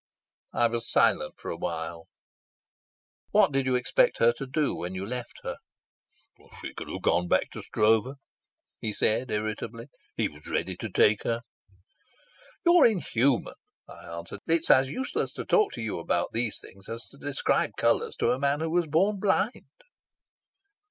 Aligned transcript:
I 0.51 0.65
was 0.65 0.89
silent 0.89 1.35
for 1.37 1.51
a 1.51 1.55
while. 1.57 2.07
"What 3.29 3.51
did 3.51 3.67
you 3.67 3.75
expect 3.75 4.17
her 4.17 4.33
to 4.39 4.47
do 4.47 4.73
when 4.73 4.95
you 4.95 5.05
left 5.05 5.35
her?" 5.43 5.57
"She 6.61 6.73
could 6.73 6.87
have 6.89 7.03
gone 7.03 7.27
back 7.27 7.51
to 7.51 7.61
Stroeve," 7.61 8.15
he 8.79 8.93
said 8.93 9.29
irritably. 9.29 9.89
"He 10.17 10.27
was 10.27 10.47
ready 10.47 10.75
to 10.77 10.89
take 10.89 11.21
her." 11.21 11.41
"You're 12.65 12.87
inhuman," 12.87 13.53
I 13.87 14.03
answered. 14.07 14.39
"It's 14.47 14.71
as 14.71 14.89
useless 14.89 15.33
to 15.33 15.45
talk 15.45 15.73
to 15.73 15.81
you 15.83 15.99
about 15.99 16.29
these 16.33 16.57
things 16.59 16.89
as 16.89 17.05
to 17.09 17.19
describe 17.19 17.73
colours 17.77 18.15
to 18.15 18.31
a 18.31 18.39
man 18.39 18.61
who 18.61 18.71
was 18.71 18.87
born 18.87 19.19
blind." 19.19 19.67